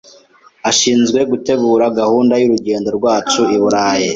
[0.69, 4.09] Ashinzwe gutegura gahunda y'urugendo rwacu i Burayi.